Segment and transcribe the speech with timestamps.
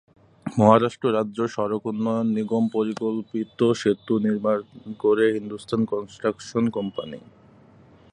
[0.45, 4.59] মহারাষ্ট্র রাজ্য সড়ক উন্নয়ন নিগম পরিকল্পিত সেতুটি নির্মাণ
[4.99, 7.19] করে হিন্দুস্তান কনস্ট্রাকশন কোম্পানি।